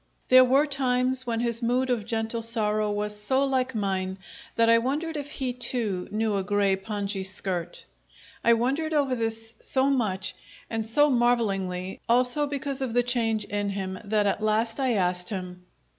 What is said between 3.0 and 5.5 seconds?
so like mine that I wondered if